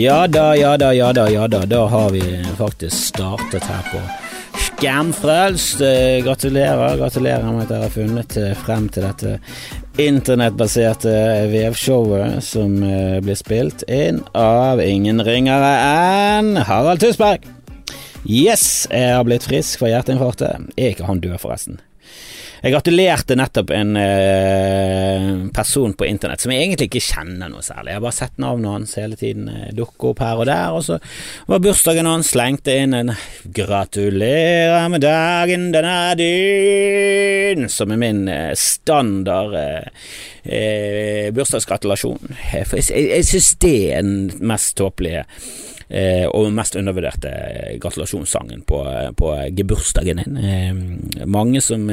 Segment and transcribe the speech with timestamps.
[0.00, 1.66] Ja da, ja da, ja da, ja da.
[1.66, 2.22] Da har vi
[2.58, 3.98] faktisk startet her på
[4.58, 5.80] Skamfrelst.
[5.80, 9.34] Eh, Gratulerer, gratulerer med at dere har funnet eh, frem til dette
[10.00, 11.12] internettbaserte
[11.52, 17.44] vevshowet som eh, blir spilt inn av ingen ringere enn Harald Tusberg.
[18.24, 20.72] Yes, jeg har blitt frisk fra hjerteinfarktet.
[20.80, 21.76] Er ikke han død, forresten?
[22.60, 27.94] Jeg gratulerte nettopp en eh, person på internett som jeg egentlig ikke kjenner noe særlig.
[27.94, 30.84] Jeg har bare sett navnet hans hele tiden eh, dukke opp her og der, og
[30.84, 30.98] så
[31.48, 33.14] var bursdagen hans, slengte inn en
[33.48, 39.88] 'gratulerer med dagen, den er din', som er min eh, standard eh,
[40.44, 42.36] eh, bursdagsgratulasjon.
[42.52, 45.24] Jeg, jeg, jeg syns det er den mest tåpelige
[45.90, 47.32] eh, og mest undervurderte
[47.82, 48.80] gratulasjonssangen på,
[49.18, 50.38] på gebursdagen din.
[50.40, 51.86] Eh, mange som,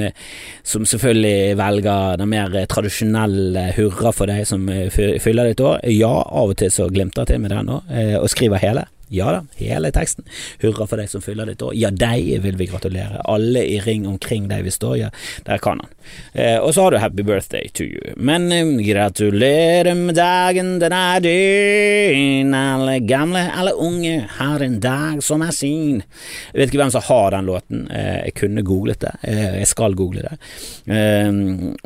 [0.63, 5.81] som selvfølgelig velger den mer tradisjonelle hurra for deg som fyller ditt år.
[5.91, 8.87] Ja, av og til så glimter jeg til med den òg, eh, og skriver hele.
[9.09, 10.25] Ja da, hele teksten.
[10.61, 11.75] Hurra for deg som fyller ditt år.
[11.77, 13.21] Ja, deg vil vi gratulere.
[13.29, 14.97] Alle i ring omkring deg vi står.
[14.99, 15.09] Ja,
[15.47, 15.93] der kan han.
[16.33, 18.13] Eh, og så har du Happy Birthday to you.
[18.15, 22.53] Men eh, gratulerer med dagen, den er din.
[22.57, 26.03] Alle gamle, alle unge har en dag som er sin.
[26.51, 27.85] Jeg vet ikke hvem som har den låten.
[27.91, 29.13] Eh, jeg kunne googlet det.
[29.23, 30.35] Eh, jeg skal google det.
[30.91, 31.31] Eh,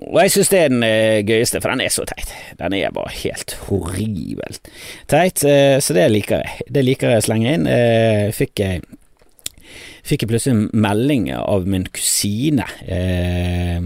[0.09, 2.33] og jeg syns det er den eh, gøyeste, for den er så teit.
[2.61, 4.69] Den er bare helt horribelt
[5.11, 6.67] teit, eh, så det liker jeg.
[6.71, 7.67] Det liker jeg å slenger inn.
[7.69, 8.83] Eh, fikk jeg
[10.07, 12.65] fikk jeg plutselig en melding av min kusine.
[12.87, 13.77] Eh,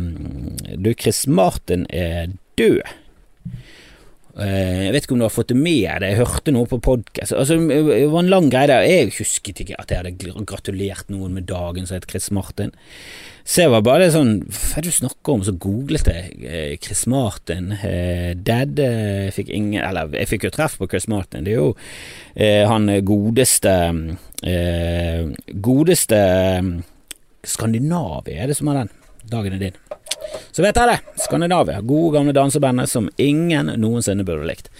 [0.75, 2.85] du, Chris Martin er død.
[4.36, 6.81] Eh, jeg vet ikke om du har fått det med deg, jeg hørte noe på
[6.83, 7.31] podkast.
[7.39, 8.83] Altså, det var en lang greie der.
[8.83, 12.73] Jeg husket ikke at jeg hadde gratulert noen med dagen som het Chris Martin.
[13.45, 15.44] Så jeg var bare sånn Hva er det du snakker om?
[15.45, 17.72] Så googlet jeg eh, Chris Martin.
[17.78, 21.45] Eh, Dead eh, fikk ingen Eller jeg fikk jo treff på Chris Martin.
[21.45, 21.72] Det er jo
[22.68, 23.72] han godeste
[24.44, 25.22] eh,
[25.63, 26.19] Godeste
[27.45, 28.94] Skandinavia, er det som er den?
[29.31, 29.81] Dagen er din.
[30.52, 31.00] Så vet jeg det.
[31.25, 31.81] Skandinavia.
[31.81, 34.72] Gode, gamle dansebandet som ingen noensinne burde likt.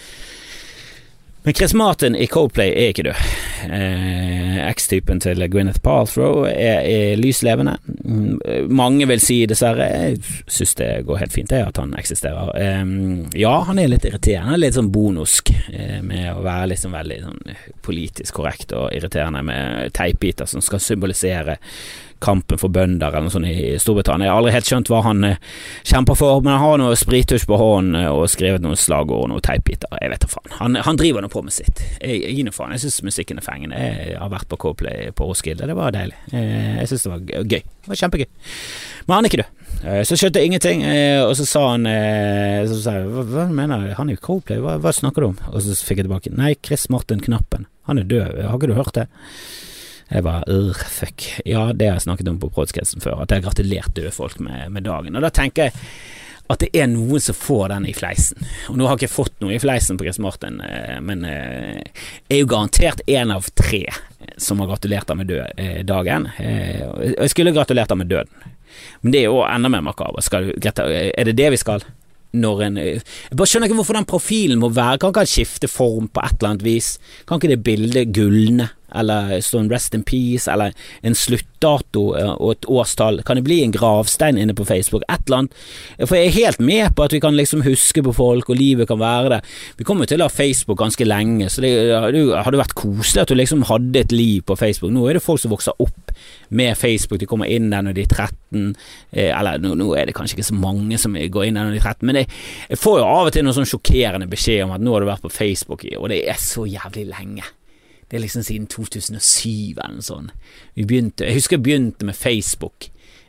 [1.46, 3.26] Men Chris Martin i Coldplay er ikke død.
[3.70, 7.76] Eh, Eks-typen til Gwyneth Palthrow er, er lys levende.
[8.02, 8.40] Mm,
[8.74, 12.50] Mange vil si, dessverre, jeg syns det går helt fint det at han eksisterer.
[12.58, 12.82] Eh,
[13.38, 17.20] ja, han er litt irriterende, er litt sånn bonusk eh, med å være liksom veldig
[17.28, 17.54] sånn
[17.86, 21.60] politisk korrekt og irriterende med teipbiter som skal symbolisere
[22.24, 24.28] kampen for bønder eller noe sånt i Storbritannia.
[24.28, 25.40] Jeg har aldri helt skjønt hva han eh,
[25.86, 29.32] kjemper for, men han har noe sprittusj på hånden eh, og skrevet noen slagord og
[29.34, 29.92] noen teipbiter.
[30.02, 30.54] Jeg vet da faen.
[30.62, 31.84] Han, han driver nå på med sitt.
[32.00, 32.74] Jeg, jeg gir nå faen.
[32.78, 33.82] Jeg syns musikken er fengende.
[33.82, 36.18] Jeg har vært på Coplay på Roskilde, det var deilig.
[36.32, 37.62] Eh, Jeg syns det var gøy.
[37.62, 38.28] Det var kjempegøy.
[39.06, 39.52] Men han er ikke død.
[40.08, 40.82] Så skjønte jeg ingenting,
[41.28, 41.84] og så sa han
[42.72, 45.28] Så sa jeg hva, hva mener du, han er jo Coplay, hva, hva snakker du
[45.28, 45.36] om?
[45.52, 47.68] Og så fikk jeg tilbake Nei, Chris Martin Knappen.
[47.92, 49.04] Han er død, har ikke du hørt det?
[50.06, 51.24] Jeg bare urr, fuck.
[51.50, 54.38] Ja, det har jeg snakket om på podcasten før, at jeg har gratulert døde folk
[54.44, 55.18] med, med dagen.
[55.18, 55.88] Og da tenker jeg
[56.46, 58.38] at det er noen som får den i fleisen.
[58.70, 61.82] Og nå har jeg ikke fått noe i fleisen på Chris Martin, eh, men eh,
[62.28, 63.82] jeg er jo garantert en av tre
[64.38, 66.30] som har gratulert ham med eh, dagen.
[66.38, 68.54] Eh, og Jeg skulle gratulert ham med døden,
[69.02, 70.30] men det er jo enda mer makabert.
[70.30, 71.86] Er det det vi skal?
[72.36, 73.02] Når en Jeg
[73.32, 76.34] bare skjønner ikke hvorfor den profilen må være Kan ikke han skifte form på et
[76.34, 76.90] eller annet vis?
[77.24, 78.66] Kan ikke det bildet gulne?
[78.96, 80.76] Eller sånn Rest in Peace, eller
[81.06, 83.22] en sluttdato eh, og et årstall?
[83.28, 85.06] Kan det bli en gravstein inne på Facebook?
[85.10, 85.60] Et eller annet.
[86.06, 88.90] For jeg er helt med på at vi kan liksom huske på folk, og livet
[88.90, 89.42] kan være det.
[89.80, 93.38] Vi kommer til å ha Facebook ganske lenge, så det hadde vært koselig at du
[93.38, 94.94] liksom hadde et liv på Facebook.
[94.96, 96.16] Nå er det folk som vokser opp
[96.56, 98.76] med Facebook, de kommer inn der når de er 13,
[99.12, 101.82] eh, eller nå, er det kanskje ikke så mange som går inn der når de
[101.82, 104.84] er 13, men jeg får jo av og til noen sånn sjokkerende beskjed om at
[104.84, 107.46] nå har du vært på Facebook, og det er så jævlig lenge.
[108.16, 110.52] Det er liksom siden 2007 eller noe sånt.
[110.80, 112.86] Vi begynte, jeg husker jeg begynte med Facebook.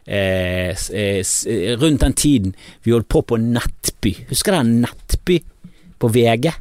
[0.06, 2.53] Eh, eh, eh, rundt den tiden
[2.85, 4.12] vi holdt på på Nettby.
[4.29, 5.41] Husker dere Nettby
[5.99, 6.53] på VG?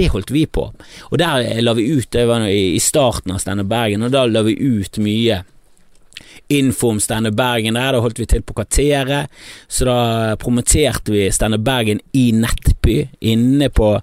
[0.00, 0.64] Det holdt vi på.
[1.10, 4.24] Og der eh, la vi ut, det var i starten av Steinar Bergen, og da
[4.24, 5.42] la vi ut mye
[6.48, 9.28] info om Steinar Bergen der, da holdt vi til på Kvarteret,
[9.68, 9.98] så da
[10.40, 13.98] promoterte vi Steinar Bergen i Nettby, inne på,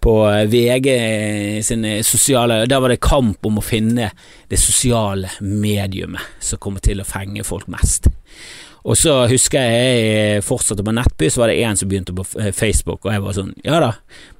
[0.00, 0.14] på
[0.48, 0.88] VG
[1.64, 4.10] sine sosiale Der var det kamp om å finne
[4.48, 8.08] det sosiale mediumet som kommer til å fenge folk mest.
[8.88, 12.24] Og så husker jeg jeg fortsatte på Nettby, så var det en som begynte på
[12.40, 13.90] eh, Facebook, og jeg var sånn Ja da,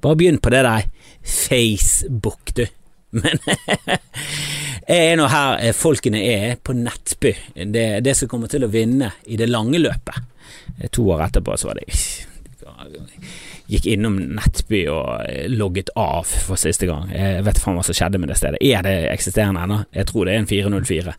[0.01, 0.87] bare begynn på det der
[1.21, 2.65] Facebook, du.
[3.21, 7.35] Men jeg er nå her eh, folkene er, på Nettby.
[7.53, 10.17] Det er det som kommer til å vinne i det lange løpet.
[10.79, 11.91] Eh, To år etterpå så var det
[13.71, 17.11] gikk innom Nettby og eh, logget av for siste gang.
[17.15, 18.61] Jeg vet faen hva som skjedde med det stedet.
[18.61, 19.81] Er det eksisterende ennå?
[19.95, 21.15] Jeg tror det er en 404.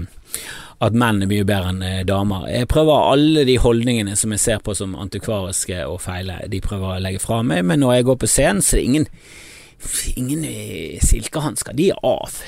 [0.84, 2.46] at menn er mye bedre enn uh, damer.
[2.52, 6.96] Jeg prøver alle de holdningene som jeg ser på som antikvariske og feile, de prøver
[6.96, 9.08] å legge fra meg, men når jeg går på scenen, så er det ingen,
[10.16, 11.76] ingen eh, silkehansker.
[11.78, 12.40] De er av.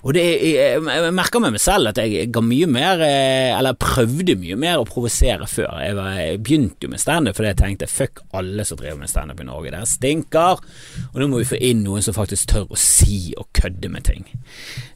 [0.00, 3.76] Og det, jeg, jeg merker med meg selv at jeg ga mye mer eh, Eller
[3.80, 5.74] prøvde mye mer å provosere før.
[5.84, 9.12] Jeg, var, jeg begynte jo med standup fordi jeg tenkte fuck alle som driver med
[9.12, 10.62] standup i Norge, det stinker.
[11.10, 14.06] Og nå må vi få inn noen som faktisk tør å si og kødde med
[14.08, 14.26] ting.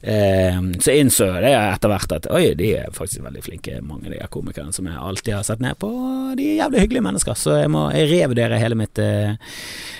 [0.01, 4.15] Eh, så innså jeg etter hvert at oi, de er faktisk veldig flinke, mange av
[4.15, 5.91] de komikerne som jeg alltid har sett ned på.
[6.37, 9.35] De er jævlig hyggelige mennesker, så jeg må jeg revurdere hele mitt eh,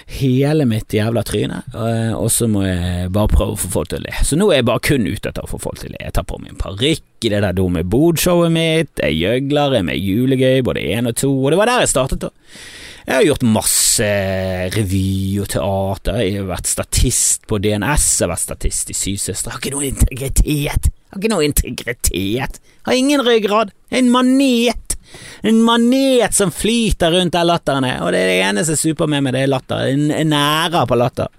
[0.06, 1.63] hele mitt jævla tryne,
[2.13, 4.13] og så må jeg bare prøve å få folk til å le.
[4.22, 6.00] Så nå er jeg bare kun ute etter å få folk til le.
[6.00, 9.84] Jeg tar på meg en parykk i det der dumme bodshowet mitt, jeg gjøgler, jeg
[9.84, 12.28] er med julegøy, både én og to, og det var der jeg startet.
[13.06, 14.08] Jeg har gjort masse
[14.74, 19.54] revy og teater, jeg har vært statist på DNS, jeg har vært statist i Sysøstre,
[19.54, 24.82] har ikke noe integritet, har ikke noe integritet, har ingen ryggrad, en manet.
[25.46, 29.22] En manet som flyter rundt der latteren er, og det er det eneste super med
[29.22, 29.86] meg, det er latter.
[29.94, 31.30] En nærer på latter.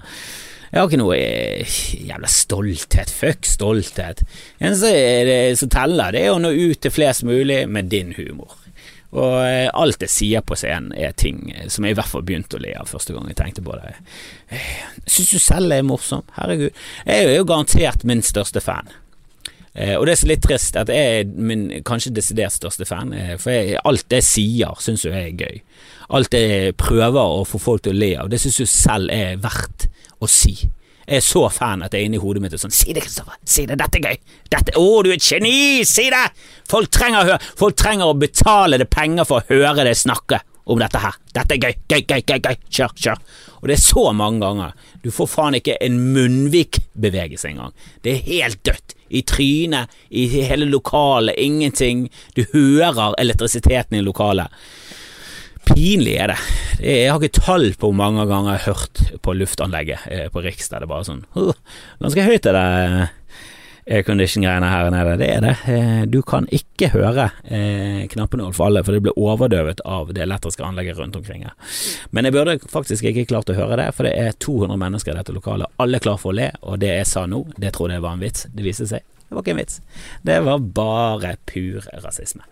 [0.77, 3.09] Jeg har ikke noe eh, jævla stolthet.
[3.09, 4.19] Fuck stolthet.
[4.59, 8.53] Det eneste som teller, det er å nå ut til flest mulig med din humor.
[9.17, 12.59] Og eh, alt jeg sier på scenen er ting som jeg i hvert fall begynte
[12.59, 13.95] å le av første gang jeg tenkte på det.
[14.53, 14.69] Eh,
[15.09, 16.29] Syns du selv er morsom?
[16.37, 16.85] Herregud.
[17.09, 18.93] Jeg er jo garantert min største fan.
[19.73, 23.17] Eh, og det er så litt trist at jeg er min kanskje desidert største fan,
[23.17, 25.59] eh, for jeg, alt det jeg sier, syns jo jeg er gøy.
[26.21, 29.09] Alt det jeg prøver å få folk til å le av, det syns jo selv
[29.17, 29.89] er verdt
[30.21, 30.57] å si.
[31.07, 33.37] Jeg er så fan at jeg er inni hodet mitt og sånn Si det, Kristoffer!
[33.47, 33.77] Si det!
[33.79, 34.17] Dette er gøy!
[34.51, 35.85] Dette, Å, du er et geni!
[35.87, 36.25] Si det!
[36.67, 40.83] Folk trenger, å folk trenger å betale det penger for å høre deg snakke om
[40.83, 41.15] dette her.
[41.31, 41.77] Dette er gøy!
[41.87, 42.41] Gøy, gøy, gøy!
[42.43, 42.59] gøy.
[42.67, 43.23] Kjør, kjør!
[43.61, 44.75] Og det er så mange ganger.
[45.05, 47.77] Du får faen ikke en munnvikbevegelse engang.
[48.03, 52.09] Det er helt dødt i trynet, i hele lokalet, ingenting.
[52.35, 54.51] Du hører elektrisiteten i lokalet.
[55.67, 56.39] Pinlig er det.
[56.81, 60.43] Jeg har ikke tall på hvor mange ganger jeg har hørt på luftanlegget eh, på
[60.45, 61.25] Riks der det bare sånn
[62.03, 63.15] Ganske høyt er det eh,
[63.97, 65.17] aircondition-greiene her nede.
[65.21, 65.55] Det er det.
[65.71, 67.29] Eh, du kan ikke høre
[68.11, 71.55] knappenål for alle, for det blir overdøvet av det elektriske anlegget rundt omkring her.
[72.11, 75.21] Men jeg burde faktisk ikke klart å høre det, for det er 200 mennesker i
[75.21, 75.71] dette lokalet.
[75.83, 78.27] Alle klar for å le, og det jeg sa nå, det trodde jeg var en
[78.27, 78.49] vits.
[78.51, 79.81] Det viste seg det var ikke en vits.
[80.23, 82.45] Det var bare pur rasisme.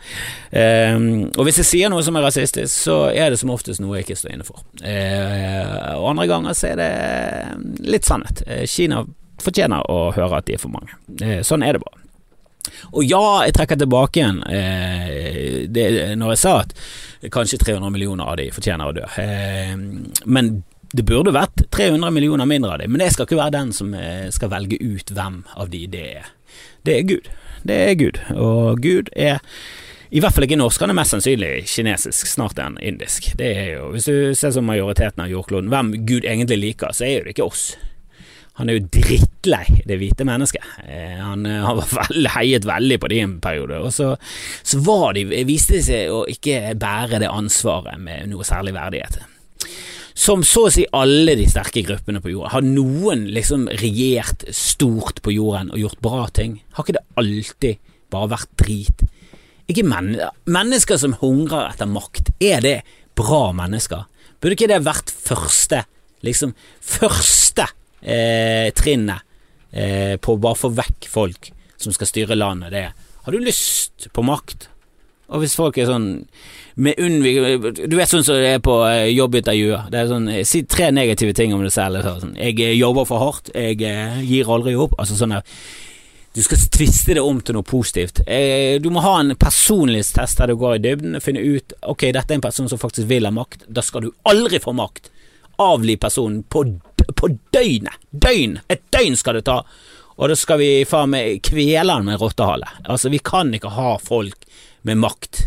[0.51, 4.01] Um, og hvis jeg sier noe som er rasistisk, så er det som oftest noe
[4.01, 4.65] jeg ikke står inne for.
[4.83, 8.43] Uh, og andre ganger så er det litt sannhet.
[8.51, 9.05] Uh, Kina
[9.45, 10.99] fortjener å høre at de er for mange.
[11.23, 12.03] Uh, sånn er det bare.
[12.91, 14.39] Og ja, jeg trekker tilbake igjen
[15.71, 15.85] det,
[16.19, 16.73] når jeg sa at
[17.35, 19.05] kanskje 300 millioner av de fortjener å dø.
[20.25, 20.49] men
[20.97, 23.93] det burde vært 300 millioner mindre av de, men jeg skal ikke være den som
[24.33, 26.33] skal velge ut hvem av de det er
[26.87, 27.33] det er Gud.
[27.65, 29.41] Det er Gud, og Gud er
[30.15, 33.33] i hvert fall ikke norsk, han er mest sannsynlig kinesisk, snart han indisk.
[33.39, 37.09] Det er jo, Hvis du ser som majoriteten av jordkloden, hvem Gud egentlig liker, så
[37.09, 37.65] er jo det ikke oss.
[38.61, 40.63] Han er jo drittlei det hvite mennesket.
[40.87, 44.13] Eh, han, eh, han var veld, heiet veldig på det i en periode, og så,
[44.63, 49.19] så de, viste de seg å ikke bære det ansvaret med noe særlig verdighet.
[50.15, 52.53] Som så å si alle de sterke gruppene på jorden.
[52.55, 56.61] Har noen liksom regjert stort på jorden og gjort bra ting?
[56.77, 59.05] Har ikke det alltid bare vært drit?
[59.71, 62.77] Ikke men mennesker som hungrer etter makt, er det
[63.19, 64.05] bra mennesker?
[64.39, 65.83] Burde ikke det vært første,
[66.27, 66.53] liksom
[66.85, 67.67] første
[68.03, 69.25] eh, trinnet
[69.73, 72.71] eh, på å bare få vekk folk som skal styre landet?
[72.71, 72.87] Det
[73.25, 74.69] har du lyst på makt?
[75.35, 76.09] Og hvis folk er sånn
[76.75, 77.39] med unnvik
[77.87, 79.89] Du vet sånn som det er på eh, jobbintervjuer.
[79.93, 82.03] Det er sånn eh, Si tre negative ting om deg selv.
[82.03, 83.51] Sånn, 'Jeg eh, jobber for hardt.
[83.55, 85.37] Jeg gir aldri opp.' Altså sånn
[86.35, 88.25] Du skal tviste det om til noe positivt.
[88.83, 92.33] Du må ha en personlighetstest der du går i dybden og finner ut Ok, dette
[92.33, 93.69] er en person som faktisk vil ha makt.
[93.69, 95.13] Da skal du aldri få makt.
[95.63, 96.65] Avliv personen på,
[97.15, 97.95] på døgnet.
[98.11, 98.59] Døgn!
[98.69, 99.63] Et døgn skal det ta.
[100.17, 102.67] Og da skal vi faen meg kvele han med rottehale.
[102.83, 104.47] Altså, vi kan ikke ha folk
[104.85, 105.47] med makt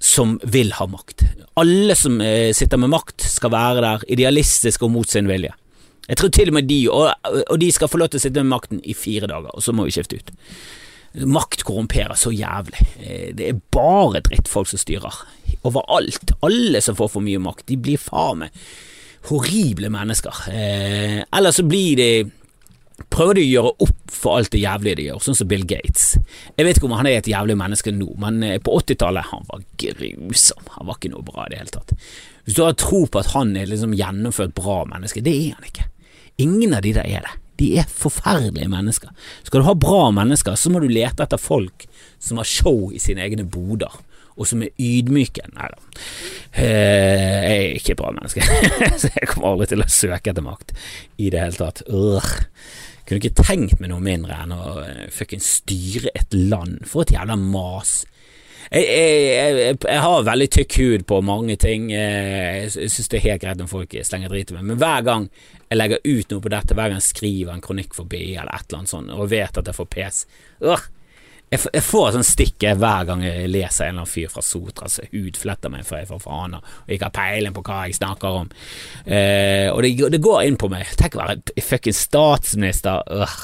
[0.00, 1.26] som vil ha makt.
[1.60, 5.52] Alle som eh, sitter med makt, skal være der idealistiske og mot sin vilje.
[6.08, 8.42] Jeg tror til og med de, og, og, de skal få lov til å sitte
[8.42, 10.32] med makten i fire dager, og så må vi skifte ut.
[11.28, 12.86] Makt korrumperer så jævlig.
[13.02, 15.20] Eh, det er bare drittfolk som styrer.
[15.68, 16.32] Overalt.
[16.46, 18.64] Alle som får for mye makt, de blir faen meg
[19.28, 20.44] horrible mennesker.
[20.48, 22.10] Eh, eller så blir de
[23.08, 26.06] prøver de å gjøre opp for alt det jævlige de gjør, sånn som Bill Gates.
[26.58, 29.46] Jeg vet ikke om han er et jævlig menneske nå, men eh, på 80-tallet han
[29.48, 30.66] var grusom.
[30.76, 31.94] Han var ikke noe bra i det hele tatt.
[32.44, 35.70] Hvis du har tro på at han er liksom gjennomført bra menneske, det er han
[35.70, 35.88] ikke.
[36.44, 37.36] Ingen av de der er det.
[37.60, 39.12] De er forferdelige mennesker.
[39.44, 41.84] Skal du ha bra mennesker, så må du lete etter folk
[42.20, 43.92] som har show i sine egne boder
[44.40, 45.44] og som er ydmyke.
[45.54, 45.80] Nei da,
[46.56, 48.44] eh, jeg er ikke et bra menneske,
[49.02, 50.72] så jeg kommer aldri til å søke etter makt
[51.20, 51.84] i det hele tatt.
[51.88, 52.38] Urgh.
[53.04, 54.62] Kunne ikke tenkt meg noe mindre enn å
[55.10, 56.84] fuckings fucking styre et land.
[56.86, 58.04] For et jævla mas.
[58.70, 61.88] Jeg, jeg, jeg, jeg, har veldig tykk hud på mange ting.
[61.90, 65.02] Eh, jeg syns det er helt greit om folk slenger drit i meg, men hver
[65.08, 65.26] gang
[65.64, 68.52] jeg legger ut noe på dette, hver gang jeg skriver en kronikk for BI eller
[68.54, 70.22] et eller annet sånt, og vet at jeg får pes
[70.62, 70.86] øh,
[71.50, 75.08] jeg, får sånn stikk hver gang jeg leser en eller annen fyr fra Sotra som
[75.10, 78.50] hudfletter meg for jeg får Fana og ikke har peiling på hva jeg snakker om.
[79.04, 80.92] Eh, og det, det, går inn på meg.
[80.98, 83.02] Tenk å være fuckings statsminister.
[83.10, 83.38] Øh,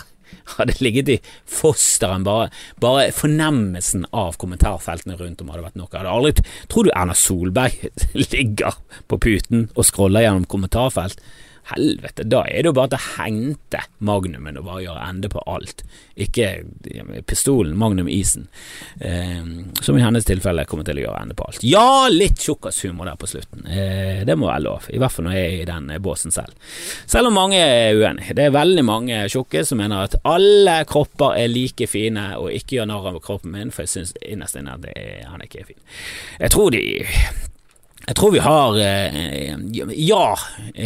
[0.56, 1.16] hadde ligget i
[1.50, 2.26] fosteren.
[2.26, 2.50] Bare,
[2.82, 5.96] bare fornemmelsen av kommentarfeltene rundt om hadde vært nok.
[5.96, 7.90] Hadde aldri, tror du Erna Solberg
[8.36, 8.78] ligger
[9.10, 11.22] på puten og scroller gjennom kommentarfelt?
[11.66, 15.42] Helvete, da er det jo bare til å hente magnumen og bare gjøre ende på
[15.50, 15.82] alt.
[16.14, 16.50] Ikke
[17.26, 18.46] pistolen, magnum-isen,
[19.00, 19.49] eh,
[19.82, 21.64] som i hennes tilfelle kommer til å gjøre ende på alt.
[21.66, 25.37] Ja, litt tjukkas-humor der på slutten, eh, det må være lov, i hvert fall når
[25.38, 26.54] jeg er i den båsen selv.
[27.06, 28.37] Selv om mange er uenige.
[28.38, 32.78] Det er veldig mange tjukke som mener at alle kropper er like fine, og ikke
[32.78, 34.87] gjør narr av kroppen min, for jeg syns innerst inne at
[35.26, 35.82] han ikke er fin.
[36.38, 36.85] Jeg tror de
[38.06, 39.54] jeg tror vi har eh,
[39.98, 40.36] Ja,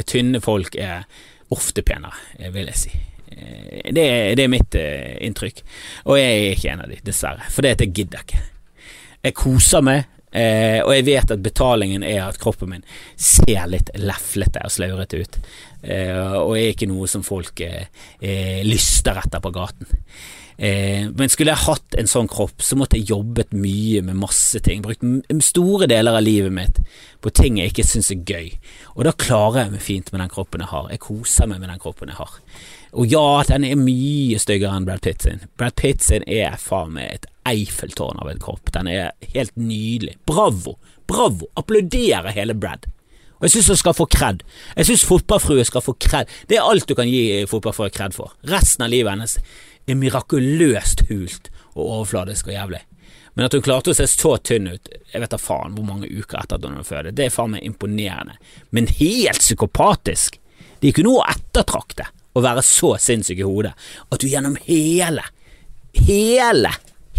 [0.09, 1.05] tynne folk er
[1.53, 2.15] ofte penere,
[2.55, 2.93] vil jeg si.
[3.31, 4.07] Det det,
[4.39, 5.61] det er mitt eh, inntrykk,
[6.07, 7.51] og jeg er ikke en av de, dessverre.
[7.53, 8.41] For det at jeg gidder ikke.
[9.27, 12.85] Jeg koser meg, og jeg vet at betalingen er at kroppen min
[13.19, 15.39] ser litt leflete og slaurete ut,
[15.83, 17.59] og er ikke noe som folk
[18.63, 19.91] lyster etter på gaten.
[20.61, 24.61] Eh, men skulle jeg hatt en sånn kropp, så måtte jeg jobbet mye med masse
[24.61, 24.83] ting.
[24.85, 25.01] Brukt
[25.47, 26.83] store deler av livet mitt
[27.25, 28.51] på ting jeg ikke syns er gøy.
[28.93, 30.93] Og da klarer jeg meg fint med den kroppen jeg har.
[30.93, 32.37] Jeg koser meg med den kroppen jeg har.
[32.93, 35.41] Og ja, den er mye styggere enn Brad Pitt sin.
[35.57, 38.69] Brad Pitt sin er faen meg et Eiffeltårn av en kropp.
[38.75, 40.19] Den er helt nydelig.
[40.29, 40.77] Bravo!
[41.09, 41.49] Bravo!
[41.57, 42.85] Applauderer hele Brad.
[43.41, 44.43] Og jeg syns hun skal få kred.
[44.77, 46.29] Jeg syns fotballfrue skal få kred.
[46.51, 48.35] Det er alt du kan gi fotballfrue kred for.
[48.45, 49.39] Resten av livet hennes
[49.89, 52.83] er mirakuløst hult og overfladisk og jævlig.
[53.35, 56.11] Men at hun klarte å se så tynn ut, jeg vet da faen hvor mange
[56.11, 58.37] uker etter at hun fødte, det er faen meg imponerende.
[58.75, 60.41] Men helt psykopatisk!
[60.81, 63.73] Det er ikke noe å ettertrakte å være så sinnssyk i hodet
[64.09, 65.25] at du gjennom hele,
[66.07, 66.73] hele,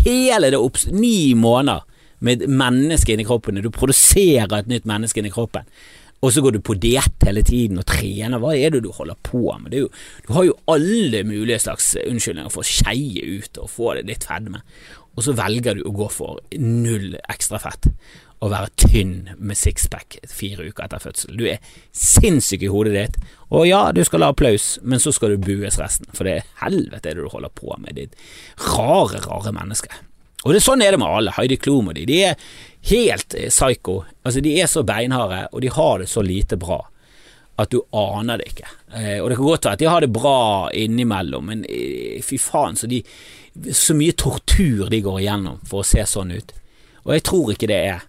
[0.04, 0.88] hele det opps...
[0.92, 1.86] Ni måneder
[2.22, 5.66] med et menneske inni kroppen, du produserer et nytt menneske inni kroppen,
[6.22, 8.42] og så går du på diett hele tiden og trener.
[8.42, 9.74] Hva er det du holder på med?
[9.74, 9.90] Jo,
[10.28, 14.28] du har jo alle mulige slags unnskyldninger for å skeie ut og få det litt
[14.30, 14.62] fedme,
[15.18, 17.90] og så velger du å gå for null ekstra fett
[18.42, 21.36] og være tynn med sixpack fire uker etter fødsel.
[21.38, 21.60] Du er
[21.94, 23.20] sinnssyk i hodet ditt,
[23.54, 26.48] og ja, du skal ha applaus, men så skal du bues resten, for det er
[26.64, 28.18] helvete det du holder på med, ditt
[28.72, 29.94] rare, rare menneske.
[30.42, 31.34] Og det sånn er det med alle.
[31.36, 32.08] Heidi Klum og de.
[32.10, 32.40] De er
[32.90, 34.02] helt eh, psycho.
[34.24, 36.82] Altså, de er så beinharde, og de har det så lite bra
[37.62, 38.70] at du aner det ikke.
[38.96, 42.40] Eh, og det kan godt være at de har det bra innimellom, men eh, fy
[42.42, 43.02] faen så, de,
[43.76, 46.56] så mye tortur de går igjennom for å se sånn ut.
[47.06, 48.08] Og jeg tror ikke det er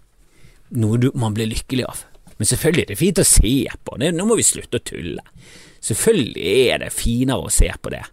[0.79, 2.05] noe du, man blir lykkelig av.
[2.39, 5.21] Men selvfølgelig er det fint å se på, det, nå må vi slutte å tulle.
[5.83, 8.05] Selvfølgelig er det finere å se på det.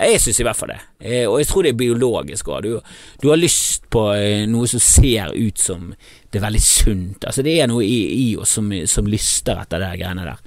[0.00, 2.64] Jeg syns i hvert fall det, eh, og jeg tror det er biologisk òg.
[2.64, 7.26] Du, du, har lyst på eh, noe som ser ut som det er veldig sunt.
[7.28, 10.40] Altså Det er noe i, i oss som, som, lyster etter de greiene der.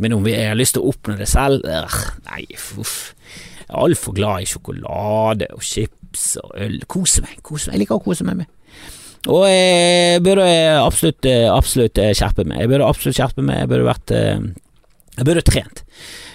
[0.00, 2.00] Men om vi har lyst til å oppnå det selv øh,
[2.30, 2.42] Nei,
[2.80, 2.96] uff.
[3.66, 6.78] Jeg er altfor glad i sjokolade og chips og øl.
[6.88, 7.40] Kose meg.
[7.42, 8.52] kose meg, Jeg liker å kose meg med.
[9.26, 10.46] Og jeg burde
[10.78, 12.62] absolutt, absolutt skjerpe meg.
[12.62, 13.64] Jeg burde absolutt skjerpe meg.
[13.64, 14.14] Jeg burde vært
[15.16, 15.82] Jeg burde trent.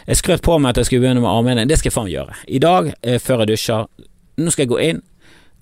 [0.07, 1.67] Jeg skrøt på meg at jeg skulle begynne med armene.
[1.69, 2.35] Det skal jeg faen gjøre.
[2.47, 3.87] I dag, eh, før jeg dusjer,
[4.41, 5.01] nå skal jeg gå inn,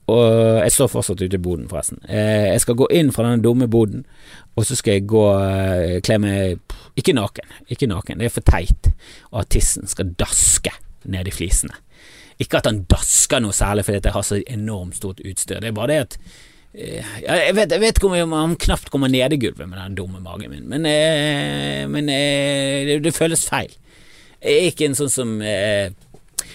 [0.10, 2.00] og jeg står fortsatt ute i boden, forresten.
[2.10, 4.06] Eh, jeg skal gå inn fra denne dumme boden,
[4.56, 6.60] og så skal jeg gå eh, kle meg
[6.98, 8.90] Ikke naken, ikke naken, det er for teit.
[9.32, 10.74] Og at tissen skal daske
[11.06, 11.76] ned i flisene.
[12.40, 15.76] Ikke at han dasker noe særlig fordi jeg har så enormt stort utstyr, det er
[15.76, 16.18] bare det at
[16.74, 20.20] jeg vet, jeg vet ikke om han knapt kommer ned i gulvet med den dumme
[20.22, 20.86] magen min, men,
[21.90, 23.74] men det, det føles feil.
[24.40, 25.90] Jeg er ikke en sånn som eh,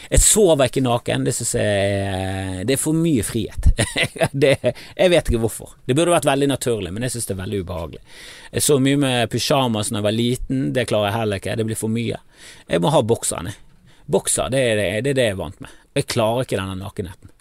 [0.08, 1.26] Jeg sover ikke naken.
[1.26, 3.68] Det syns jeg Det er for mye frihet.
[4.44, 5.74] det, jeg vet ikke hvorfor.
[5.84, 8.00] Det burde vært veldig naturlig, men jeg syns det er veldig ubehagelig.
[8.54, 10.64] Jeg så mye med pysjamas da jeg var liten.
[10.76, 11.58] Det klarer jeg heller ikke.
[11.60, 12.22] Det blir for mye.
[12.70, 13.54] Jeg må ha bokserne.
[14.04, 15.76] Bokser, det er det, det er det, jeg er vant med.
[15.96, 17.33] Jeg klarer ikke denne nakenheten.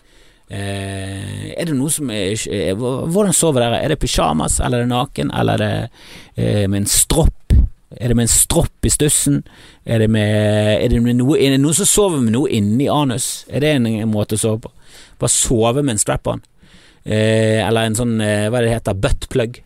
[0.54, 2.36] Eh, er det noe som er,
[2.78, 3.80] Hvordan sover dere?
[3.82, 7.56] Er det pysjamas, eller er det naken, eller er det eh, med en stropp?
[7.94, 9.42] Er det med en stropp i stussen?
[9.86, 12.90] Er det med, er det med noe, er det noen som sover med noe inni
[12.90, 13.46] anus?
[13.50, 14.74] Er det en, en måte å sove på?
[15.22, 16.44] Bare sove med en strap-on?
[17.04, 19.60] Eh, eller en sånn, eh, hva det heter, buttplug?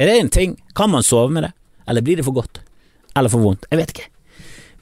[0.00, 0.56] Er det en ting?
[0.76, 1.52] Kan man sove med det?
[1.88, 2.62] Eller blir det for godt?
[3.16, 3.66] Eller for vondt?
[3.70, 4.08] Jeg vet ikke.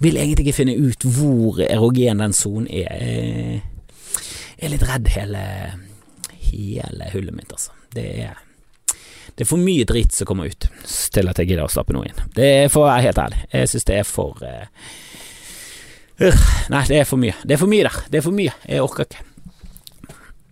[0.04, 3.64] Vil egentlig ikke finne ut hvor erogen den sonen er.
[4.58, 5.42] Jeg er litt redd hele,
[6.50, 7.74] hele hullet mitt, altså.
[7.94, 8.44] Det er
[9.38, 10.64] det er for mye dritt som kommer ut
[11.14, 12.22] til at jeg gidder å slappe noe inn.
[12.34, 13.44] Det er for å være helt ærlig.
[13.52, 14.96] Jeg synes det er for uh,
[16.74, 17.36] Nei, det er for mye.
[17.46, 17.98] Det er for mye der.
[18.10, 18.54] Det er for mye.
[18.66, 19.22] Jeg orker ikke.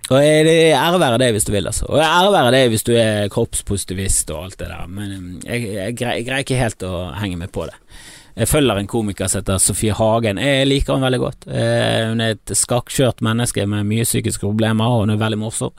[0.07, 1.89] Og ære være det hvis du vil, altså.
[1.91, 5.67] Og ære være det hvis du er kroppspositivist og alt det der, men um, jeg,
[5.67, 7.75] jeg, jeg, greier ikke helt å henge meg på det.
[8.37, 10.37] Jeg følger en komiker som heter Sofie Hagen.
[10.37, 11.47] Jeg liker henne veldig godt.
[11.49, 15.73] Eh, hun er et skakkskjørt menneske med mye psykiske problemer, og hun er veldig morsom.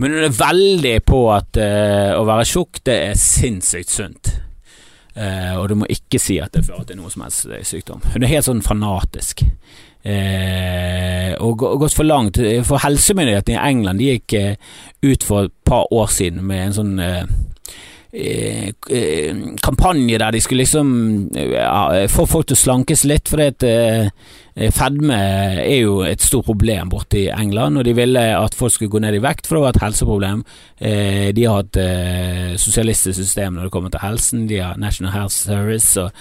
[0.00, 4.32] Men hun er veldig på at uh, å være tjukk, det er sinnssykt sunt.
[5.14, 8.02] Uh, og du må ikke si at det fører til noe som helst eh, sykdom.
[8.14, 9.44] Hun er helt sånn fanatisk.
[10.04, 12.40] Uh, og gått for langt.
[12.66, 14.38] For helsemyndighetene i England de gikk
[15.04, 16.96] ut for et par år siden med en sånn
[19.64, 20.88] kampanje der de skulle liksom
[22.14, 23.64] få folk til å slankes litt, fordi at
[24.56, 25.16] Eh, fedme
[25.64, 29.00] er jo et stort problem borte i England, og de ville at folk skulle gå
[29.02, 30.44] ned i vekt, for det var et helseproblem.
[30.78, 35.14] Eh, de har et eh, sosialistisk system når det kommer til helsen, de har National
[35.14, 36.14] Health Service, og,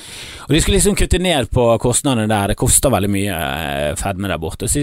[0.48, 2.54] og de skulle liksom kutte ned på kostnadene der.
[2.54, 3.36] Det koster veldig mye
[4.02, 4.70] fedme der borte.
[4.72, 4.82] Så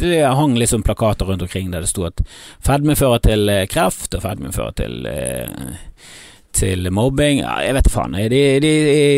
[0.00, 2.24] det hang liksom plakater rundt omkring der det sto at
[2.64, 5.04] fedme fører til kreft, og fedme fører til
[6.56, 7.42] til mobbing.
[7.42, 8.16] Jeg vet faen.
[8.32, 8.72] De, de,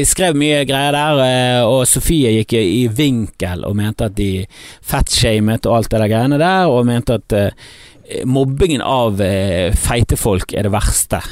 [0.09, 4.45] skrev mye greier der, eh, og Sofie gikk i vinkel og mente at de
[4.85, 7.71] fettshamet og alt det der greiene der, og mente at uh,
[8.29, 11.23] mobbingen av uh, feite folk er det verste.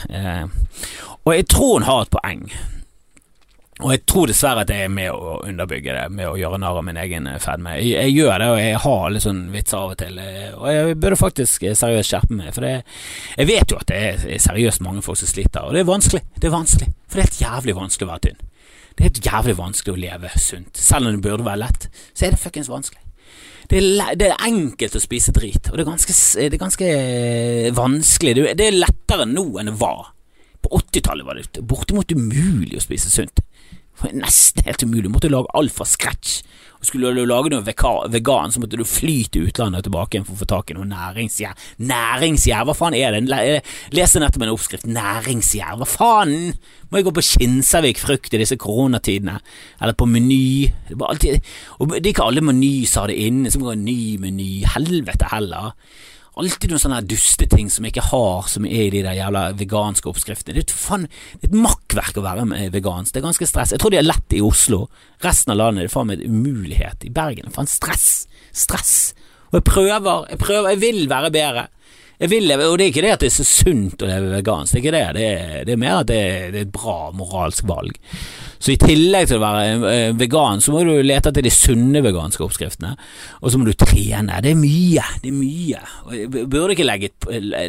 [1.27, 2.49] Og jeg tror hun har et poeng.
[3.85, 6.79] Og jeg tror dessverre at jeg er med å underbygge det, med å gjøre narr
[6.81, 7.75] av min egen eh, fedme.
[7.77, 10.69] Jeg, jeg, gjør det, og jeg har litt sånn vitser av og til, eh, og
[10.73, 12.55] jeg burde faktisk eh, seriøst skjerpe meg.
[12.57, 12.71] For det,
[13.35, 16.23] jeg vet jo at det er seriøst mange folk som sliter, og det er vanskelig.
[16.41, 18.41] Det er vanskelig, for det er helt jævlig vanskelig å være tynn.
[18.87, 20.81] Det er helt jævlig vanskelig å leve sunt.
[20.81, 23.03] Selv om det burde være lett, så er det fuckings vanskelig.
[23.69, 26.91] Det er, det er, enkelt å spise drit, og det er ganske, det er ganske
[27.77, 28.35] vanskelig.
[28.57, 30.15] Det er lettere nå enn det var.
[30.65, 33.45] På 80-tallet var det bortimot umulig å spise sunt.
[34.13, 35.07] Nesten helt umulig.
[35.07, 36.43] Du måtte lage alt fra scratch.
[36.77, 40.27] Og skulle du lage noe vegan, så måtte du fly til utlandet og tilbake igjen
[40.27, 41.55] for å få tak i noe næringsgjær.
[41.89, 43.55] Næringsgjær, hva faen er det?
[43.97, 44.89] Leste nettopp en oppskrift.
[44.93, 46.53] Næringsgjær, hva faen?
[46.91, 49.39] Må jeg gå på Kinsarvik frukt i disse koronatidene?
[49.81, 50.69] Eller på Meny?
[50.91, 51.49] Det, alltid,
[51.97, 54.51] det er ikke alle Meny som har det inne, så må gå en ny meny.
[54.77, 55.73] Helvete heller
[56.37, 60.11] alltid noen sånne dusteting som jeg ikke har, som er i de der jævla veganske
[60.11, 60.57] oppskriftene.
[60.59, 63.14] Det er, faen, det er et makkverk å være med vegansk.
[63.14, 63.72] Det er ganske stress.
[63.72, 64.87] Jeg tror de er lett i Oslo.
[65.25, 67.07] Resten av landet er det faen meg umulighet.
[67.09, 68.27] I Bergen er faen stress.
[68.57, 68.96] Stress.
[69.51, 71.68] Og jeg prøver, jeg prøver, jeg vil være bedre.
[72.16, 74.72] Jeg vil, og det er ikke det at det er så sunt å leve vegansk,
[74.72, 75.07] det er ikke det.
[75.16, 77.99] Det er, det er mer at det er, det er et bra moralsk valg.
[78.59, 82.03] Så i tillegg til å være eh, vegan, så må du lete etter de sunne
[82.05, 82.95] veganske oppskriftene.
[83.42, 84.40] Og så må du trene.
[84.45, 85.05] Det er mye.
[85.23, 85.83] Det er mye.
[86.07, 87.12] Og jeg burde ikke legge,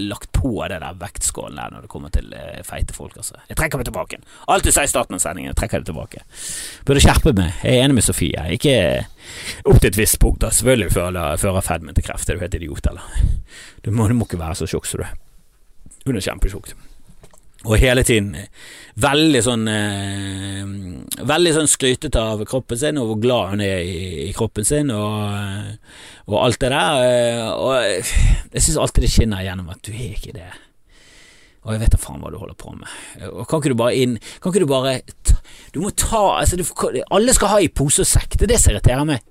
[0.06, 3.40] lagt på det der vektskålen der når det kommer til eh, feite folk, altså.
[3.50, 4.22] Jeg trekker meg tilbake.
[4.54, 6.24] Alt du sa i starten av sendingen, jeg trekker det tilbake.
[6.88, 7.54] Burde skjerpe meg.
[7.64, 8.48] Jeg er enig med Sofie.
[8.58, 8.76] Ikke
[9.68, 10.54] opp til et visst punkt, da.
[10.54, 12.30] Selvfølgelig fører, fører fedmen til kreft.
[12.30, 13.26] Er du helt idiot, eller?
[13.84, 15.16] Du må, du må ikke være så tjukk som du er.
[16.08, 16.76] Hun er kjempetjukk.
[17.68, 18.32] Og hele tiden
[19.04, 20.70] veldig sånn eh,
[21.28, 24.92] Veldig sånn skrytete av kroppen sin, og hvor glad hun er i, i kroppen sin,
[24.94, 25.74] og,
[26.28, 27.02] og, alt det der.
[27.04, 27.74] Eh, og
[28.54, 30.48] jeg syns alltid det skinner igjennom at du er ikke det.
[31.66, 32.92] Og jeg vet da faen hva du holder på med.
[33.34, 34.94] Og kan ikke du bare inn Kan ikke du bare
[35.74, 36.64] Du må ta altså, du,
[37.12, 39.26] Alle skal ha i pose og sekk, det er det som irriterer meg.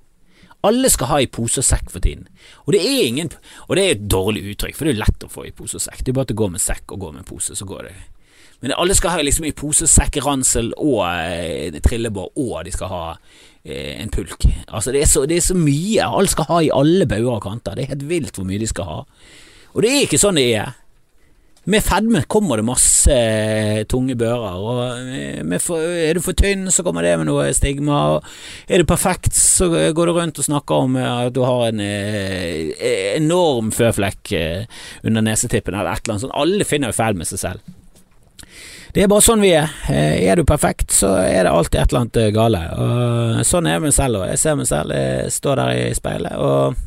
[0.66, 2.27] Alle skal ha i pose og sekk for tiden.
[2.66, 3.33] Og det er ingen
[3.70, 5.87] Og det er et dårlig uttrykk, for det er lett å få i pose og
[5.87, 6.03] sekk.
[6.03, 7.96] Det er bare at du går med sekk og går med pose, så går det
[8.61, 12.92] men alle skal ha liksom i pose, sekk, ransel og eh, trillebår, og de skal
[12.92, 14.49] ha eh, en pulk.
[14.66, 16.07] Altså det er, så, det er, så, mye.
[16.07, 17.77] Alle skal ha i alle bauger og kanter.
[17.77, 18.99] Det er helt vilt hvor mye de skal ha.
[19.77, 20.75] Og det er ikke sånn det er.
[21.66, 24.57] Med fedme kommer det masse eh, tunge bører.
[24.57, 28.03] Og eh, for, er du for tynn, så kommer det med noe stigma.
[28.16, 31.66] Og er du perfekt, så går du rundt og snakker om eh, at du har
[31.69, 32.71] en eh,
[33.19, 34.33] enorm føflekk
[35.03, 36.38] under nesetippen eller et eller annet sånt.
[36.38, 37.75] Alle finner jo feil med seg selv.
[38.97, 39.69] Det er bare sånn vi er.
[39.93, 42.61] Eh, er du perfekt, så er det alltid et eller annet eh, gale.
[42.81, 44.31] Og sånn er meg selv òg.
[44.31, 46.79] Jeg ser meg selv, jeg står der i speilet og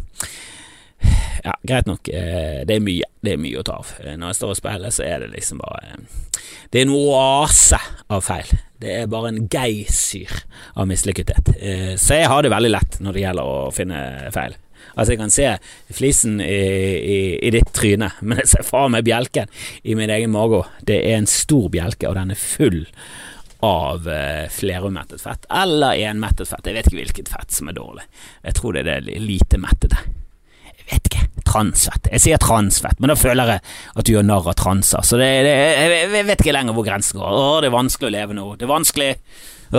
[1.46, 3.12] ja, greit nok, eh, det er mye.
[3.22, 3.92] Det er mye å ta av.
[4.08, 6.00] Når jeg står i speilet, så er det liksom bare
[6.74, 7.78] Det er en oase
[8.10, 8.58] av feil.
[8.82, 10.34] Det er bare en geysir
[10.74, 11.54] av mislykkethet.
[12.00, 14.02] Så jeg har det veldig lett når det gjelder å finne
[14.34, 14.58] feil.
[14.96, 15.48] Altså, jeg kan se
[15.96, 16.60] flisen i,
[17.00, 19.50] i, i ditt tryne, men jeg ser faen meg bjelken
[19.84, 20.64] i min egen mage.
[20.86, 22.84] Det er en stor bjelke, og den er full
[23.66, 26.68] av uh, flerumettet fett, eller enmettet fett.
[26.68, 28.06] Jeg vet ikke hvilket fett som er dårlig.
[28.46, 30.00] Jeg tror det er det lite mettede.
[30.70, 31.26] Jeg vet ikke.
[31.50, 32.08] Transfett.
[32.14, 33.64] Jeg sier transfett, men da føler jeg
[34.00, 35.04] at du gjør narr av transer.
[35.06, 35.54] Så det, det,
[36.14, 37.36] jeg vet ikke lenger hvor grensen går.
[37.36, 38.46] Å, det er vanskelig å leve nå.
[38.56, 39.10] Det er vanskelig.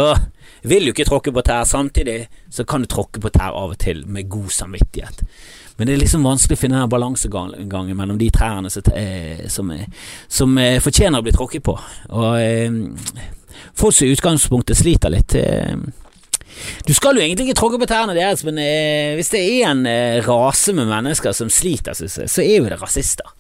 [0.00, 0.22] Åh,
[0.62, 1.64] vil jo ikke tråkke på tær.
[1.68, 5.24] Samtidig så kan du tråkke på tær av og til med god samvittighet.
[5.80, 9.70] Men det er liksom vanskelig å finne den balansegangen mellom de trærne som,
[10.28, 11.76] som, fortjener å bli tråkket på.
[12.12, 12.68] Og eh,
[13.72, 15.72] folk som i utgangspunktet sliter litt eh,
[16.84, 19.86] Du skal jo egentlig ikke tråkke på tærne deres, men eh, hvis det er en
[19.88, 23.32] eh, rase med mennesker som sliter, så er jo det rasister.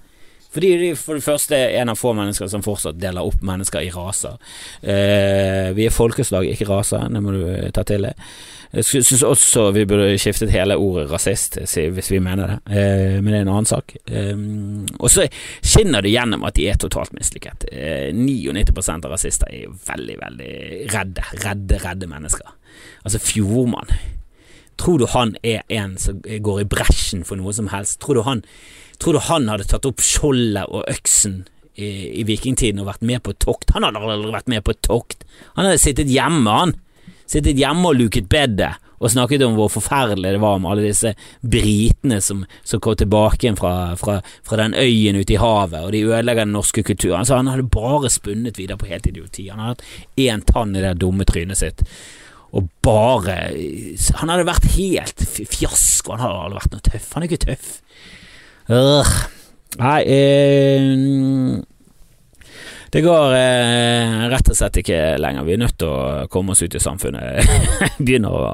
[0.50, 3.84] Fordi de for det første er en av få mennesker som fortsatt deler opp mennesker
[3.86, 4.38] i raser.
[4.82, 8.24] Eh, vi er folkeslag, ikke raser, det må du eh, ta til deg.
[8.70, 13.32] Jeg syns også vi burde skiftet hele ordet rasist, hvis vi mener det, eh, men
[13.32, 13.96] det er en annen sak.
[14.06, 14.44] Eh,
[14.98, 15.26] og så
[15.58, 17.66] skinner det gjennom at de er totalt mislykket.
[17.70, 20.52] Eh, 99 av rasister er veldig, veldig
[20.94, 22.54] redde, redde, redde mennesker.
[23.02, 23.90] Altså Fjordmann.
[24.80, 27.98] Tror du han er en som går i bresjen for noe som helst?
[28.00, 28.46] Tror du han
[29.00, 31.42] Tror du han hadde tatt opp skjoldet og øksen
[31.74, 33.72] i, i vikingtiden og vært med på tokt?
[33.76, 35.24] Han hadde aldri vært med på tokt.
[35.56, 36.76] Han hadde sittet hjemme, han.
[37.30, 41.14] Sittet hjemme og luket bedet og snakket om hvor forferdelig det var med alle disse
[41.40, 46.02] britene som, som kom tilbake fra, fra, fra, den øyen ute i havet, og de
[46.04, 47.22] ødelegger den norske kulturen.
[47.22, 49.48] Altså, han hadde bare spunnet videre på helt idioti.
[49.48, 51.84] Han hadde hatt én tann i det dumme trynet sitt.
[52.52, 53.38] Og bare
[54.20, 56.12] Han hadde vært helt fiasko.
[56.12, 57.12] Han hadde aldri vært noe tøff.
[57.14, 57.70] Han er ikke tøff.
[58.70, 59.10] Øh.
[59.80, 61.62] Nei eh,
[62.90, 65.44] det går eh, rett og slett ikke lenger.
[65.46, 67.38] Vi er nødt til å komme oss ut i samfunnet.
[67.84, 68.48] jeg, begynner å,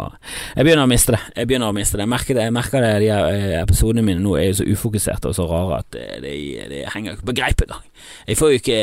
[0.52, 1.20] jeg begynner å miste det.
[1.38, 2.04] Jeg begynner å miste det.
[2.04, 5.32] Jeg merker det, jeg merker det de eh, episodene mine nå er jo så ufokuserte
[5.32, 6.34] og så rare at det, det,
[6.68, 7.88] det henger ikke på greip engang.
[8.26, 8.80] Jeg får jo ikke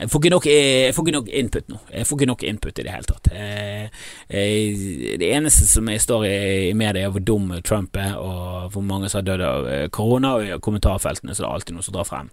[0.00, 1.80] jeg får ikke, nok, jeg får ikke nok input nå.
[1.92, 3.30] Jeg får ikke nok input i det hele tatt.
[4.30, 6.36] Det eneste som jeg står i,
[6.70, 9.86] i media, er hvor dum Trump er, og hvor mange som har dødd av eh,
[9.92, 12.30] korona, og i kommentarfeltene så det er alltid noe som drar frem.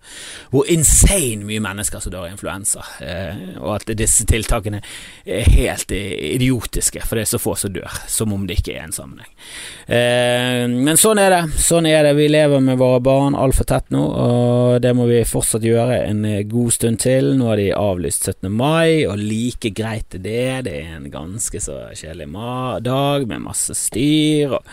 [0.54, 4.82] Hvor insane mye mennesker som dør av influensa, eh, og at disse tiltakene
[5.26, 8.88] er helt idiotiske, for det er så få som dør, som om det ikke er
[8.88, 9.34] en sammenheng.
[9.88, 11.44] Eh, men sånn er det.
[11.64, 12.16] Sånn er det.
[12.18, 16.24] Vi lever med våre barn altfor tett nå, og det må vi fortsatt gjøre en
[16.50, 17.34] god stund til.
[17.38, 18.52] Nå har de avlyst 17.
[18.52, 20.48] mai, og like greit er det.
[20.70, 22.30] Det er en ganske så kjedelig
[22.86, 24.64] dag med masse styr, og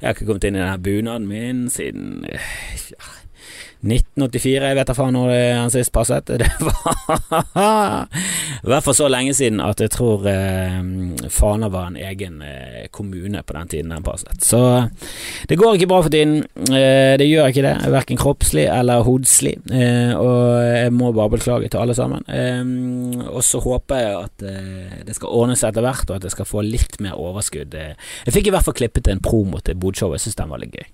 [0.00, 3.10] jeg har ikke kommet inn i denne bunaden min siden ja,
[3.80, 6.28] 1984, jeg vet da faen når han sist passet.
[6.42, 6.99] Det var
[8.60, 10.78] I hvert fall så lenge siden at jeg tror eh,
[11.32, 14.44] Fana var en egen eh, kommune på den tiden den passet.
[14.44, 14.60] Så
[15.48, 16.44] det går ikke bra for tiden.
[16.68, 19.56] Eh, det gjør ikke det, verken kroppslig eller hodslig.
[19.72, 22.24] Eh, og jeg må bare beklage til alle sammen.
[22.28, 26.28] Eh, og så håper jeg at eh, det skal ordne seg etter hvert, og at
[26.28, 27.74] jeg skal få litt mer overskudd.
[27.74, 30.76] jeg fikk i hvert fall klippet en promo til Bodshowet, jeg syns den var litt
[30.76, 30.86] gøy.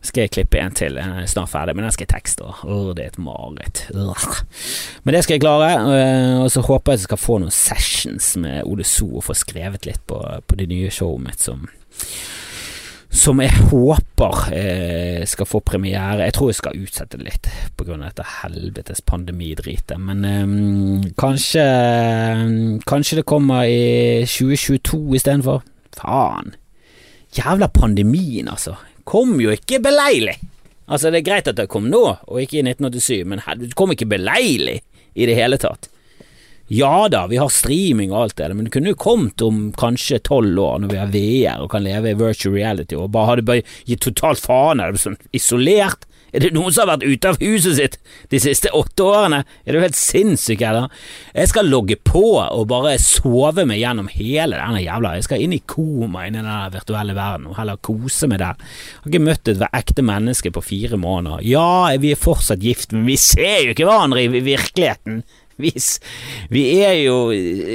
[0.00, 2.48] Så skal jeg klippe en til, jeg er snart ferdig, men den skal jeg tekste.
[2.64, 3.84] Åh, det er et mareritt.
[5.04, 8.34] Men det skal jeg klare, og så håper jeg at jeg skal få noen sessions
[8.40, 11.66] med Ole So og få skrevet litt på, på det nye showet mitt som
[13.10, 16.22] som jeg håper eh, skal få premiere.
[16.28, 17.96] Jeg tror jeg skal utsette det litt pga.
[17.98, 21.64] dette helvetes pandemidritet, men eh, kanskje
[22.86, 25.64] Kanskje det kommer i 2022 istedenfor.
[25.98, 26.54] Faen.
[27.34, 28.76] Jævla pandemien, altså.
[29.04, 30.36] Kom jo ikke beleilig.
[30.90, 33.92] Altså, det er greit at det kom nå, og ikke i 1987, men det kom
[33.94, 34.80] ikke beleilig
[35.14, 35.90] i det hele tatt.
[36.72, 40.20] Ja da, vi har streaming og alt det, men det kunne jo kommet om kanskje
[40.22, 43.56] tolv år, når vi har VR og kan leve i virtual reality, og bare hadde
[43.88, 46.06] gitt totalt faen i det, sånn isolert.
[46.32, 47.96] Er det noen som har vært ute av huset sitt
[48.32, 49.42] de siste åtte årene?
[49.64, 50.88] Er du helt sinnssyk, eller?
[51.34, 55.56] Jeg skal logge på og bare sove meg gjennom hele denne jævla Jeg skal inn
[55.56, 58.56] i koma inni den virtuelle verden og heller kose meg der.
[58.60, 61.44] Jeg har ikke møtt et ekte menneske på fire måneder.
[61.46, 65.22] Ja, vi er fortsatt gift, men vi ser jo ikke hverandre i virkeligheten
[65.60, 65.74] Vi,
[66.48, 67.16] Vi er jo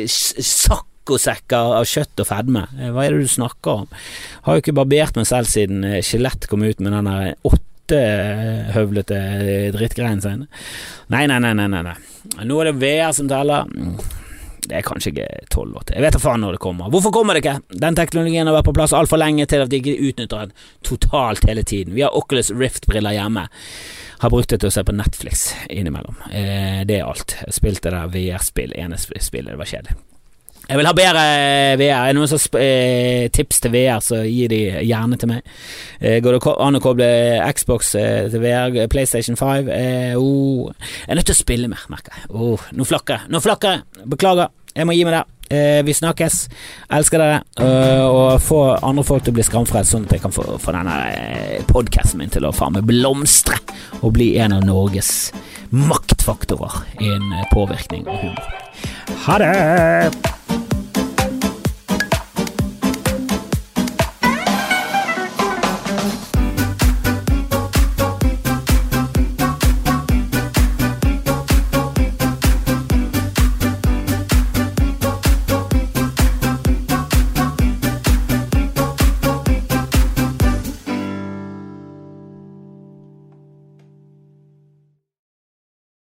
[0.10, 2.66] sakk saccosekker av kjøtt og fedme.
[2.80, 3.88] Eh, hva er det du snakker om?
[4.46, 7.36] Har jo ikke barbert meg selv siden eh, Skjelett kom ut med den der
[7.86, 9.18] åttehøvlete
[9.76, 10.48] drittgreien sine.
[11.08, 11.96] Nei, nei, nei, nei, nei.
[12.44, 13.68] Nå er det VR som teller.
[13.70, 13.98] Mm.
[14.66, 16.00] Det er kanskje ikke tolv til.
[16.00, 16.90] Jeg vet da faen når det kommer.
[16.90, 17.60] Hvorfor kommer det ikke?
[17.70, 21.46] Den teknologien har vært på plass altfor lenge til at de ikke utnytter den totalt
[21.46, 21.94] hele tiden.
[21.94, 23.46] Vi har Oculus Rift-briller hjemme.
[24.24, 26.18] Har brukt det til å se på Netflix innimellom.
[26.32, 27.38] Eh, det er alt.
[27.54, 30.00] Spilte det VR-spill, ene spillet, det var kjedelig.
[30.66, 31.24] Jeg vil ha bedre
[31.78, 31.92] VR.
[31.94, 35.46] Er det noen som eh, tips til VR, så gi de gjerne til meg.
[36.00, 37.10] Eh, går det an å koble
[37.54, 39.70] Xbox eh, til VR, PlayStation 5?
[39.70, 40.72] Eh, oh.
[41.06, 42.32] Jeg er nødt til å spille mer, merker jeg.
[42.34, 43.34] Oh, nå flakker jeg.
[43.34, 44.06] Nå flakker jeg.
[44.16, 44.54] Beklager.
[44.76, 45.32] Jeg må gi meg der.
[45.46, 46.40] Eh, vi snakkes.
[46.98, 47.44] Elsker dere.
[48.10, 50.96] Og få andre folk til å bli skamfrelst, sånn at jeg kan få, få denne
[51.14, 53.62] eh, podkasten min til å faen meg blomstre
[54.02, 55.30] og bli en av Norges
[55.76, 58.50] maktfaktorer innen påvirkning og humor.
[59.28, 60.45] Ha det!